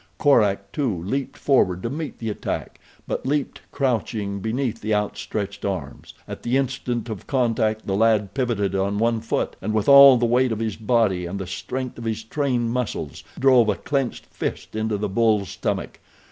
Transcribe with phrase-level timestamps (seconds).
[0.17, 6.15] Korak, too, leaped forward to meet the attack; but leaped crouching, beneath the outstretched arms.
[6.27, 10.25] At the instant of contact the lad pivoted on one foot, and with all the
[10.25, 14.75] weight of his body and the strength of his trained muscles drove a clenched fist
[14.75, 15.99] into the bull's stomach.